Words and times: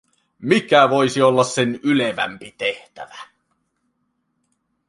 Mikä 0.39 0.89
voisi 0.89 1.21
olla 1.21 1.43
sen 1.43 1.79
ylevämpi 1.83 2.55
tehtävä? 2.57 3.17